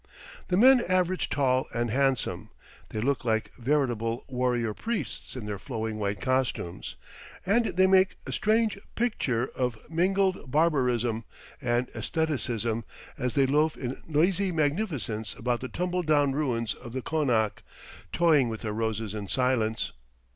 [0.47, 2.49] The men average tall and handsome;
[2.89, 6.95] they look like veritable warrior priests in their flowing white costumes,
[7.45, 11.23] and they make a strange picture of mingled barbarism
[11.61, 12.83] and aestheticism
[13.15, 17.61] as they loaf in lazy magnificence about the tumble down ruins of the konak,
[18.11, 19.91] toying with their roses in silence.